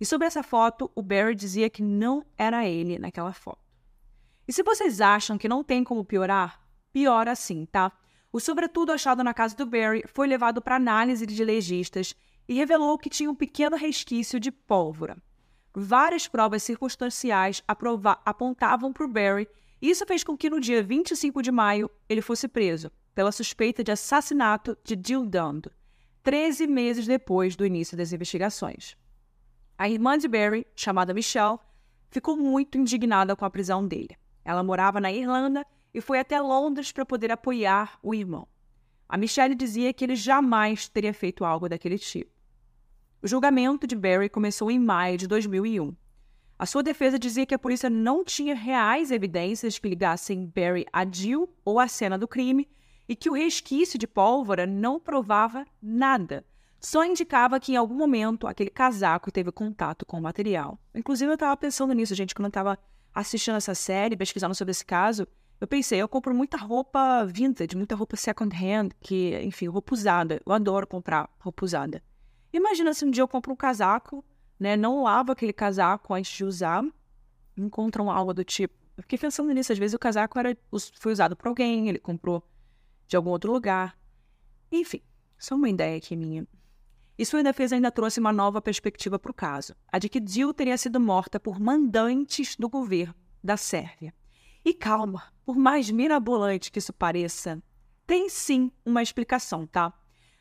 [0.00, 3.58] E sobre essa foto, o Barry dizia que não era ele naquela foto.
[4.46, 6.60] E se vocês acham que não tem como piorar,
[6.92, 7.92] piora sim, tá?
[8.32, 12.14] O sobretudo achado na casa do Barry foi levado para análise de legistas
[12.48, 15.16] e revelou que tinha um pequeno resquício de pólvora.
[15.74, 17.62] Várias provas circunstanciais
[18.24, 19.46] apontavam para o Barry
[19.80, 23.84] e isso fez com que no dia 25 de maio ele fosse preso pela suspeita
[23.84, 25.66] de assassinato de Jill Dund,
[26.22, 28.96] 13 meses depois do início das investigações.
[29.76, 31.58] A irmã de Barry, chamada Michelle,
[32.10, 34.16] ficou muito indignada com a prisão dele.
[34.44, 38.48] Ela morava na Irlanda e foi até Londres para poder apoiar o irmão.
[39.08, 42.37] A Michelle dizia que ele jamais teria feito algo daquele tipo.
[43.20, 45.92] O julgamento de Barry começou em maio de 2001.
[46.56, 51.04] A sua defesa dizia que a polícia não tinha reais evidências que ligassem Barry a
[51.04, 52.68] Jill ou à cena do crime
[53.08, 56.46] e que o resquício de pólvora não provava nada.
[56.80, 60.78] Só indicava que em algum momento aquele casaco teve contato com o material.
[60.94, 62.78] Inclusive, eu estava pensando nisso, gente, quando eu estava
[63.12, 65.26] assistindo essa série, pesquisando sobre esse caso.
[65.60, 70.40] Eu pensei, eu compro muita roupa vintage, muita roupa second hand, que, enfim, roupa usada.
[70.46, 72.00] Eu adoro comprar roupa usada.
[72.52, 74.24] Imagina se um dia eu compro um casaco,
[74.58, 74.76] né?
[74.76, 76.84] Não lavo aquele casaco antes de usar,
[77.56, 78.74] encontram algo do tipo.
[78.96, 80.56] Eu fiquei pensando nisso, às vezes o casaco era,
[80.98, 82.42] foi usado por alguém, ele comprou
[83.06, 83.96] de algum outro lugar.
[84.72, 85.02] Enfim,
[85.38, 86.46] só uma ideia aqui minha.
[87.16, 90.54] E sua defesa ainda trouxe uma nova perspectiva para o caso, a de que Jill
[90.54, 94.14] teria sido morta por mandantes do governo da Sérvia.
[94.64, 97.62] E calma, por mais mirabolante que isso pareça,
[98.06, 99.92] tem sim uma explicação, tá?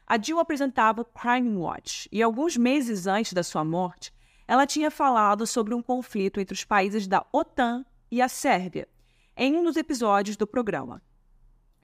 [0.10, 4.14] A Jill apresentava Crime Watch e alguns meses antes da sua morte,
[4.48, 8.88] ela tinha falado sobre um conflito entre os países da OTAN e a Sérvia,
[9.36, 11.02] em um dos episódios do programa.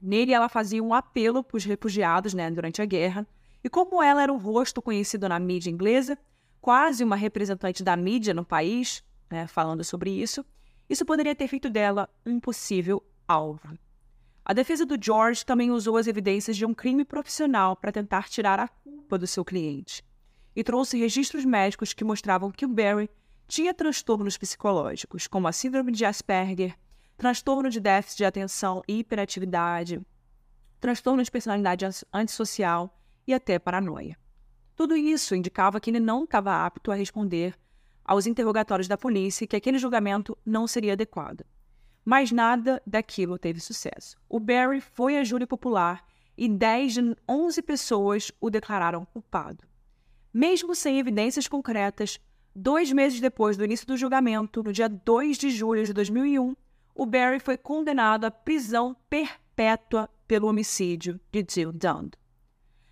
[0.02, 3.28] Nele, ela fazia um apelo para os refugiados né, durante a guerra,
[3.62, 6.18] e como ela era um rosto conhecido na mídia inglesa,
[6.62, 10.46] quase uma representante da mídia no país, né, falando sobre isso,
[10.90, 13.78] isso poderia ter feito dela um possível alvo.
[14.46, 18.60] A defesa do George também usou as evidências de um crime profissional para tentar tirar
[18.60, 20.04] a culpa do seu cliente
[20.54, 23.10] e trouxe registros médicos que mostravam que o Barry
[23.48, 26.78] tinha transtornos psicológicos, como a síndrome de Asperger,
[27.18, 30.02] transtorno de déficit de atenção e hiperatividade,
[30.80, 34.18] transtorno de personalidade antissocial e até paranoia.
[34.76, 37.56] Tudo isso indicava que ele não estava apto a responder
[38.04, 41.46] aos interrogatórios da polícia e que aquele julgamento não seria adequado.
[42.06, 44.18] Mas nada daquilo teve sucesso.
[44.28, 46.06] O Barry foi à júri popular
[46.38, 49.64] e 10 de 11 pessoas o declararam culpado.
[50.34, 52.20] Mesmo sem evidências concretas,
[52.56, 56.56] dois meses depois do início do julgamento, no dia 2 de julho de 2001,
[56.96, 62.10] o Barry foi condenado à prisão perpétua pelo homicídio de Jill Dunn.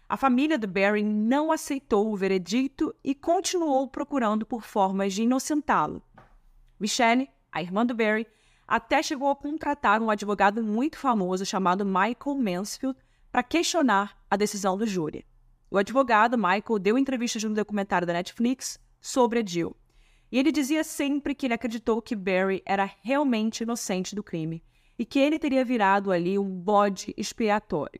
[0.07, 6.03] A família do Barry não aceitou o veredito e continuou procurando por formas de inocentá-lo.
[6.79, 8.27] Michelle, a irmã do Barry,
[8.71, 12.97] até chegou a contratar um advogado muito famoso chamado Michael Mansfield
[13.29, 15.25] para questionar a decisão do júri.
[15.69, 19.75] O advogado Michael deu entrevistas no documentário da Netflix sobre a Jill.
[20.31, 24.63] E ele dizia sempre que ele acreditou que Barry era realmente inocente do crime
[24.97, 27.99] e que ele teria virado ali um bode expiatório.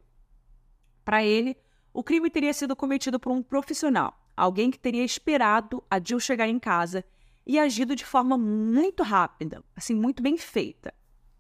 [1.04, 1.58] Para ele,
[1.94, 6.48] o crime teria sido cometido por um profissional, alguém que teria esperado a Jill chegar
[6.48, 7.04] em casa
[7.52, 10.94] e agido de forma muito rápida, assim, muito bem feita.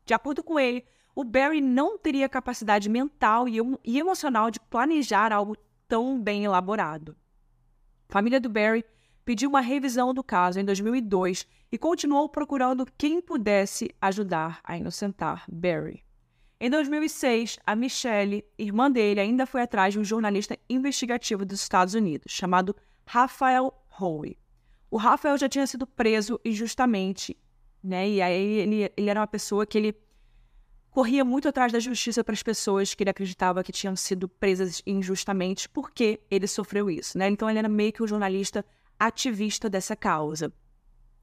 [0.05, 0.83] De acordo com ele,
[1.15, 5.55] o Barry não teria capacidade mental e, emocional de planejar algo
[5.87, 7.15] tão bem elaborado.
[8.09, 8.83] A família do Barry
[9.23, 15.45] pediu uma revisão do caso em 2002 e continuou procurando quem pudesse ajudar a inocentar
[15.49, 16.03] Barry.
[16.59, 21.93] Em 2006, a Michelle, irmã dele, ainda foi atrás de um jornalista investigativo dos Estados
[21.93, 24.40] Unidos, chamado Rafael Howe.
[24.91, 27.37] O Rafael já tinha sido preso injustamente,
[27.81, 28.09] né?
[28.09, 29.95] E aí ele, ele era uma pessoa que ele
[30.89, 34.81] corria muito atrás da justiça para as pessoas que ele acreditava que tinham sido presas
[34.85, 37.29] injustamente porque ele sofreu isso, né?
[37.29, 38.65] Então ele era meio que um jornalista
[38.99, 40.51] ativista dessa causa.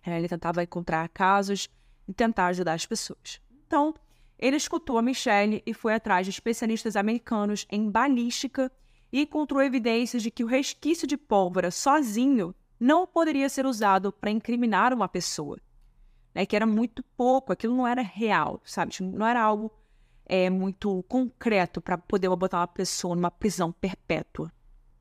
[0.03, 1.69] É, ele tentava encontrar casos
[2.09, 3.39] e tentar ajudar as pessoas.
[3.67, 3.95] Então,
[4.39, 8.73] ele escutou a Michelle e foi atrás de especialistas americanos em balística
[9.13, 14.31] e encontrou evidências de que o resquício de pólvora sozinho não poderia ser usado para
[14.31, 15.59] incriminar uma pessoa.
[16.35, 19.03] Né, que era muito pouco, aquilo não era real, sabe?
[19.03, 19.73] Não era algo
[20.27, 24.53] é, muito concreto para poder botar uma pessoa numa prisão perpétua.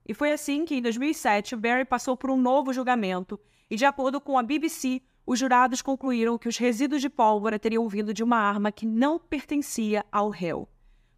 [0.08, 3.38] E foi assim que, em 2007, Barry passou por um novo julgamento
[3.70, 7.88] e, de acordo com a BBC, os jurados concluíram que os resíduos de pólvora teriam
[7.90, 10.70] vindo de uma arma que não pertencia ao réu.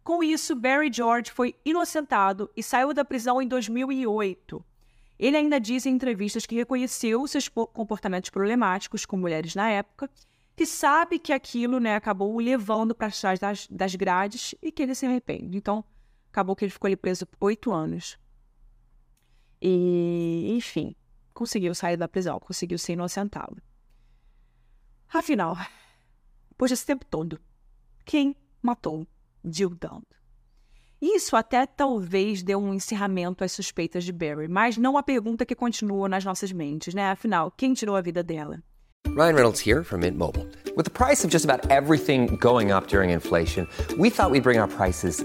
[0.02, 4.64] Com isso, Barry George foi inocentado e saiu da prisão em 2008.
[5.20, 10.10] Ele ainda diz em entrevistas que reconheceu seus comportamentos problemáticos com mulheres na época,
[10.56, 14.82] que sabe que aquilo né, acabou o levando para trás das, das grades e que
[14.82, 15.58] ele se arrepende.
[15.58, 15.84] Então,
[16.30, 18.18] acabou que ele ficou ali preso por oito anos.
[19.60, 20.96] E, enfim,
[21.34, 23.60] conseguiu sair da prisão, conseguiu ser inocentado.
[25.12, 25.54] Afinal,
[26.48, 27.38] depois desse tempo todo,
[28.06, 29.06] quem matou
[29.44, 30.00] Jill Dunn?
[31.00, 35.54] Isso até talvez deu um encerramento às suspeitas de Barry, mas não a pergunta que
[35.54, 37.10] continua nas nossas mentes, né?
[37.10, 38.62] Afinal, quem tirou a vida dela?
[39.06, 40.46] Ryan Reynolds here from Mint Mobile.
[40.76, 43.66] With the price of just about everything going up during inflation,
[43.98, 45.24] we thought we'd bring our prices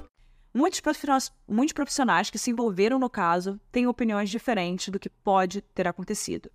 [0.53, 5.61] Muitos profissionais, muitos profissionais que se envolveram no caso têm opiniões diferentes do que pode
[5.61, 6.51] ter acontecido.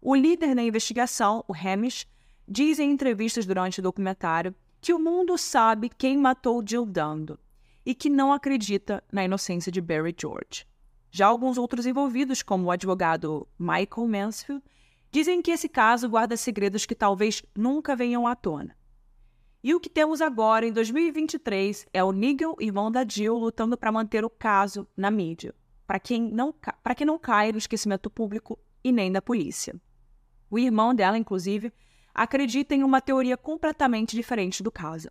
[0.00, 2.06] O líder da investigação, o Hamish,
[2.46, 7.36] diz em entrevistas durante o documentário que o mundo sabe quem matou Jill Dando
[7.84, 10.64] e que não acredita na inocência de Barry George.
[11.10, 14.62] Já alguns outros envolvidos, como o advogado Michael Mansfield,
[15.10, 18.76] dizem que esse caso guarda segredos que talvez nunca venham à tona.
[19.66, 23.90] E o que temos agora, em 2023, é o Nigel, irmão da Jill, lutando para
[23.90, 25.52] manter o caso na mídia,
[25.88, 26.54] para quem não,
[26.84, 29.74] para que não caia no esquecimento público e nem da polícia.
[30.48, 31.72] O irmão dela, inclusive,
[32.14, 35.08] acredita em uma teoria completamente diferente do caso.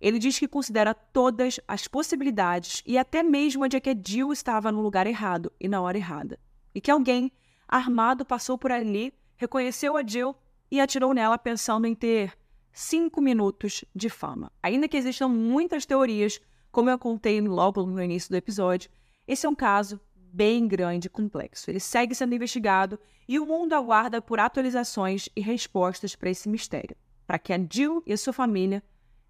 [0.00, 4.32] Ele diz que considera todas as possibilidades e até mesmo a de que a Jill
[4.32, 6.40] estava no lugar errado e na hora errada.
[6.74, 7.30] E que alguém
[7.68, 10.34] armado passou por ali, reconheceu a Jill
[10.72, 12.36] e atirou nela pensando em ter
[12.72, 14.50] cinco minutos de fama.
[14.62, 18.90] Ainda que existam muitas teorias, como eu contei logo no início do episódio,
[19.26, 21.70] esse é um caso bem grande e complexo.
[21.70, 22.98] Ele segue sendo investigado
[23.28, 26.96] e o mundo aguarda por atualizações e respostas para esse mistério,
[27.26, 28.82] para que a Jill e a sua família,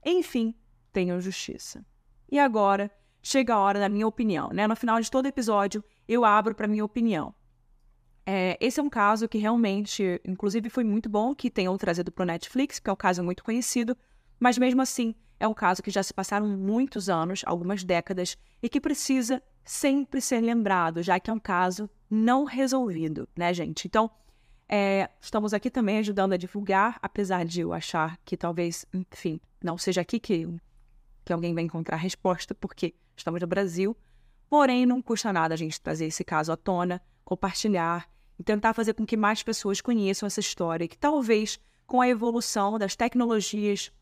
[0.05, 0.55] enfim,
[0.93, 1.85] tenham justiça.
[2.31, 2.91] E agora
[3.23, 4.67] chega a hora da minha opinião, né?
[4.67, 7.35] No final de todo episódio, eu abro para minha opinião.
[8.25, 12.23] É, esse é um caso que realmente, inclusive, foi muito bom que tenham trazido para
[12.23, 13.97] o Netflix, porque é um caso muito conhecido,
[14.39, 18.69] mas mesmo assim é um caso que já se passaram muitos anos, algumas décadas, e
[18.69, 23.87] que precisa sempre ser lembrado, já que é um caso não resolvido, né, gente?
[23.89, 24.09] Então,
[24.69, 29.77] é, estamos aqui também ajudando a divulgar, apesar de eu achar que talvez, enfim, não
[29.77, 30.47] seja aqui que,
[31.25, 33.97] que alguém vai encontrar a resposta, porque estamos no Brasil.
[34.49, 38.09] Porém, não custa nada a gente trazer esse caso à tona, compartilhar
[38.39, 42.79] e tentar fazer com que mais pessoas conheçam essa história, que talvez com a evolução
[42.79, 43.93] das tecnologias,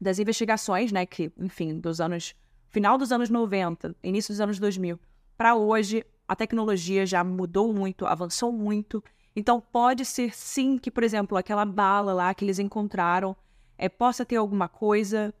[0.00, 2.34] das investigações, né, que, enfim, dos anos
[2.68, 4.98] final dos anos 90, início dos anos 2000,
[5.36, 9.02] para hoje, a tecnologia já mudou muito, avançou muito.
[9.34, 13.36] Então, pode ser sim que, por exemplo, aquela bala lá que eles encontraram
[13.76, 15.34] é, possa ter alguma coisa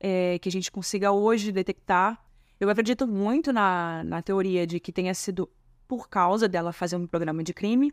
[0.00, 2.24] é, que a gente consiga hoje detectar.
[2.60, 5.48] Eu acredito muito na, na teoria de que tenha sido
[5.88, 7.92] por causa dela fazer um programa de crime.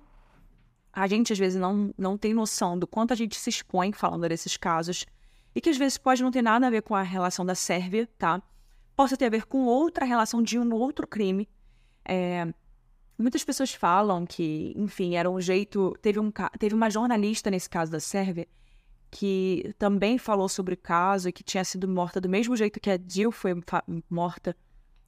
[0.93, 4.29] A gente, às vezes, não, não tem noção do quanto a gente se expõe falando
[4.29, 5.05] desses casos
[5.55, 8.07] e que, às vezes, pode não ter nada a ver com a relação da Sérvia,
[8.17, 8.43] tá?
[8.95, 11.47] possa ter a ver com outra relação de um outro crime.
[12.03, 12.47] É,
[13.17, 15.95] muitas pessoas falam que, enfim, era um jeito.
[16.01, 18.47] Teve, um, teve uma jornalista nesse caso da Sérvia
[19.11, 22.89] que também falou sobre o caso e que tinha sido morta do mesmo jeito que
[22.89, 23.53] a Jill foi
[24.09, 24.55] morta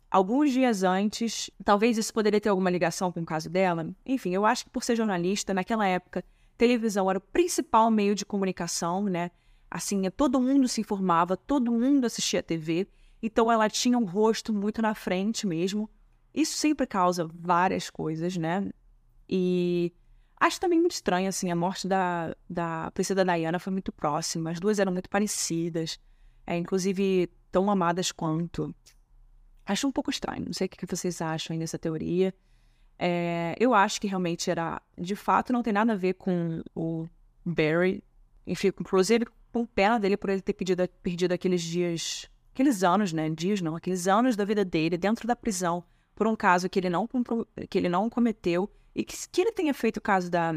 [0.10, 1.50] alguns dias antes.
[1.64, 3.90] Talvez isso poderia ter alguma ligação com o caso dela.
[4.06, 6.24] Enfim, eu acho que por ser jornalista, naquela época,
[6.58, 9.32] televisão era o principal meio de comunicação, né?
[9.70, 12.88] Assim, todo mundo se informava, todo mundo assistia TV.
[13.22, 15.90] Então ela tinha um rosto muito na frente mesmo.
[16.34, 18.70] Isso sempre causa várias coisas, né?
[19.28, 19.92] E
[20.40, 24.52] acho também muito estranho, assim, a morte da, da princesa Diana foi muito próxima.
[24.52, 26.00] As duas eram muito parecidas.
[26.46, 28.74] É, inclusive, tão amadas quanto.
[29.68, 30.46] Acho um pouco estranho.
[30.46, 32.34] Não sei o que vocês acham aí nessa teoria.
[32.98, 34.82] É, eu acho que realmente era...
[34.98, 37.08] De fato, não tem nada a ver com o
[37.46, 38.04] Barry.
[38.46, 43.30] Enfim, inclusive com pena dele por ele ter pedido, perdido aqueles dias aqueles anos, né,
[43.30, 45.84] dias não, aqueles anos da vida dele dentro da prisão
[46.18, 47.08] por um caso que ele não,
[47.70, 50.52] que ele não cometeu e que, que ele tenha feito o caso da...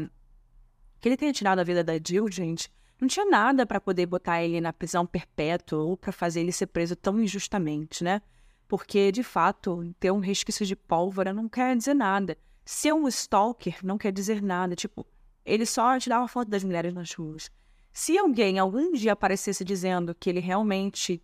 [0.99, 4.43] que ele tenha tirado a vida da Jill, gente, não tinha nada para poder botar
[4.43, 8.23] ele na prisão perpétua ou para fazer ele ser preso tão injustamente, né?
[8.71, 12.37] Porque, de fato, ter um resquício de pólvora não quer dizer nada.
[12.63, 14.77] Ser um stalker não quer dizer nada.
[14.77, 15.05] Tipo,
[15.43, 17.51] ele só tirava foto das mulheres nas ruas.
[17.91, 21.21] Se alguém algum dia aparecesse dizendo que ele realmente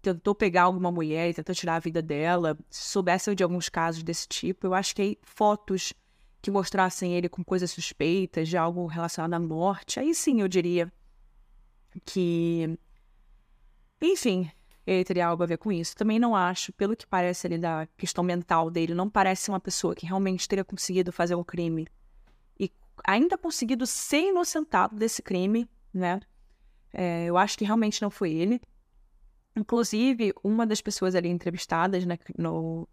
[0.00, 4.04] tentou pegar alguma mulher e tentou tirar a vida dela, se soubesse de alguns casos
[4.04, 5.92] desse tipo, eu acho que aí fotos
[6.40, 10.92] que mostrassem ele com coisas suspeitas, de algo relacionado à morte, aí sim eu diria
[12.04, 12.78] que,
[14.00, 14.48] enfim,
[14.88, 15.94] ele teria algo a ver com isso.
[15.94, 19.94] Também não acho, pelo que parece ali da questão mental dele, não parece uma pessoa
[19.94, 21.86] que realmente teria conseguido fazer um crime
[22.58, 22.72] e
[23.06, 26.20] ainda conseguido ser inocentado desse crime, né?
[26.92, 28.60] É, eu acho que realmente não foi ele.
[29.54, 32.88] Inclusive, uma das pessoas ali entrevistadas né, no,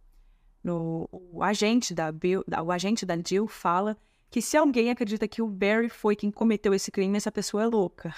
[0.62, 3.98] no o agente da Bill, o agente da Jill fala
[4.30, 7.68] que se alguém acredita que o Barry foi quem cometeu esse crime, essa pessoa é
[7.68, 8.14] louca.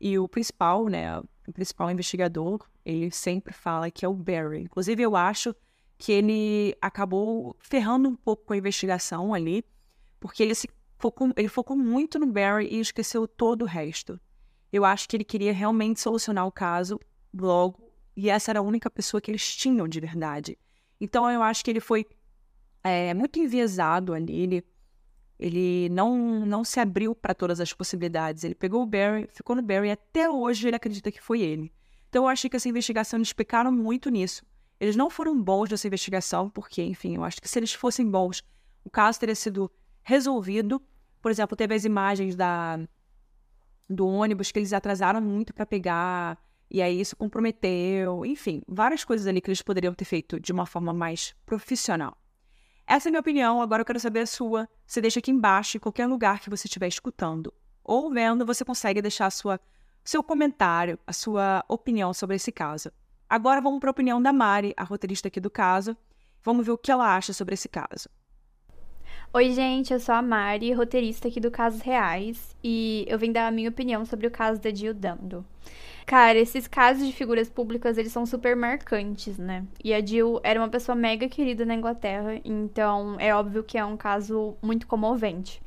[0.00, 4.62] E o principal, né, o principal investigador, ele sempre fala que é o Barry.
[4.62, 5.54] Inclusive, eu acho
[5.98, 9.64] que ele acabou ferrando um pouco com a investigação ali,
[10.18, 10.68] porque ele se
[10.98, 14.20] focou, ele focou muito no Barry e esqueceu todo o resto.
[14.72, 16.98] Eu acho que ele queria realmente solucionar o caso
[17.32, 20.58] logo, e essa era a única pessoa que eles tinham de verdade.
[21.00, 22.06] Então eu acho que ele foi
[22.82, 24.64] é, muito enviesado ali, ele,
[25.42, 28.44] ele não, não se abriu para todas as possibilidades.
[28.44, 31.72] Ele pegou o Barry, ficou no Barry e até hoje ele acredita que foi ele.
[32.08, 34.44] Então eu acho que essa investigação, eles pecaram muito nisso.
[34.78, 38.44] Eles não foram bons nessa investigação, porque, enfim, eu acho que se eles fossem bons,
[38.84, 39.68] o caso teria sido
[40.04, 40.80] resolvido.
[41.20, 42.78] Por exemplo, teve as imagens da,
[43.90, 46.38] do ônibus que eles atrasaram muito para pegar
[46.70, 50.66] e aí isso comprometeu, enfim, várias coisas ali que eles poderiam ter feito de uma
[50.66, 52.16] forma mais profissional.
[52.86, 54.68] Essa é a minha opinião, agora eu quero saber a sua.
[54.86, 57.52] Você deixa aqui embaixo, em qualquer lugar que você estiver escutando
[57.84, 59.60] ou vendo, você consegue deixar sua,
[60.04, 62.90] seu comentário, a sua opinião sobre esse caso.
[63.28, 65.96] Agora vamos para a opinião da Mari, a roteirista aqui do caso.
[66.42, 68.08] Vamos ver o que ela acha sobre esse caso.
[69.34, 73.46] Oi, gente, eu sou a Mari, roteirista aqui do Casos Reais, e eu vim dar
[73.46, 75.42] a minha opinião sobre o caso da Jill Dando.
[76.04, 79.64] Cara, esses casos de figuras públicas, eles são super marcantes, né?
[79.82, 83.84] E a Jill era uma pessoa mega querida na Inglaterra, então é óbvio que é
[83.86, 85.62] um caso muito comovente.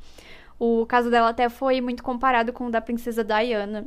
[0.60, 3.86] O caso dela até foi muito comparado com o da princesa Diana,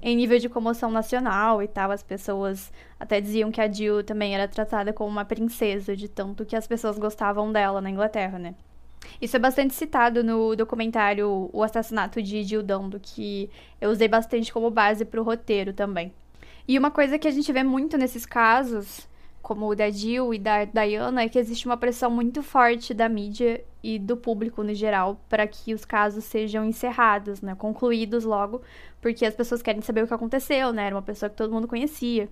[0.00, 4.36] em nível de comoção nacional e tal, as pessoas até diziam que a Jill também
[4.36, 8.54] era tratada como uma princesa, de tanto que as pessoas gostavam dela na Inglaterra, né?
[9.20, 14.52] Isso é bastante citado no documentário O Assassinato de Jill Dando, que eu usei bastante
[14.52, 16.12] como base para o roteiro também.
[16.66, 19.08] E uma coisa que a gente vê muito nesses casos,
[19.42, 23.08] como o da Jill e da Diana, é que existe uma pressão muito forte da
[23.08, 28.62] mídia e do público no geral para que os casos sejam encerrados, né, concluídos logo,
[29.00, 30.86] porque as pessoas querem saber o que aconteceu, né?
[30.86, 32.28] Era uma pessoa que todo mundo conhecia.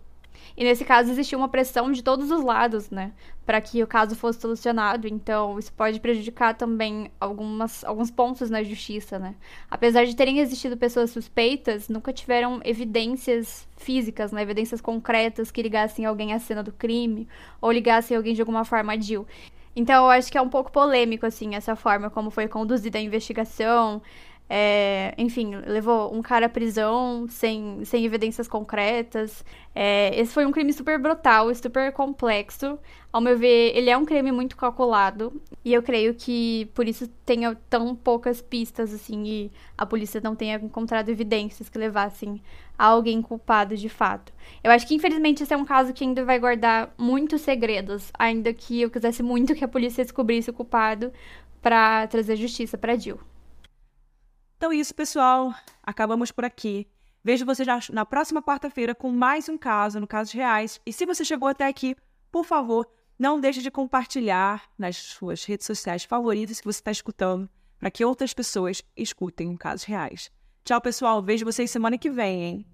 [0.56, 3.12] E nesse caso existia uma pressão de todos os lados, né,
[3.46, 5.06] para que o caso fosse solucionado.
[5.06, 9.36] Então, isso pode prejudicar também algumas, alguns pontos na justiça, né.
[9.70, 16.04] Apesar de terem existido pessoas suspeitas, nunca tiveram evidências físicas, né, evidências concretas que ligassem
[16.04, 17.28] alguém à cena do crime
[17.60, 19.26] ou ligassem alguém de alguma forma a Jill.
[19.76, 23.00] Então, eu acho que é um pouco polêmico, assim, essa forma como foi conduzida a
[23.00, 24.02] investigação.
[24.50, 29.44] É, enfim, levou um cara à prisão sem, sem evidências concretas.
[29.74, 32.78] É, esse foi um crime super brutal, super complexo.
[33.12, 35.40] Ao meu ver, ele é um crime muito calculado.
[35.62, 40.34] E eu creio que por isso tenha tão poucas pistas, assim, e a polícia não
[40.34, 42.40] tenha encontrado evidências que levassem
[42.78, 44.32] a alguém culpado de fato.
[44.64, 48.52] Eu acho que, infelizmente, esse é um caso que ainda vai guardar muitos segredos, ainda
[48.54, 51.12] que eu quisesse muito que a polícia descobrisse o culpado
[51.60, 53.18] para trazer justiça para Jill.
[54.58, 55.54] Então é isso, pessoal.
[55.84, 56.88] Acabamos por aqui.
[57.22, 60.80] Vejo vocês na próxima quarta-feira com mais um caso no Casos Reais.
[60.84, 61.96] E se você chegou até aqui,
[62.28, 62.84] por favor,
[63.16, 67.48] não deixe de compartilhar nas suas redes sociais favoritas que você está escutando,
[67.78, 70.28] para que outras pessoas escutem Casos Reais.
[70.64, 71.22] Tchau, pessoal.
[71.22, 72.66] Vejo vocês semana que vem, hein?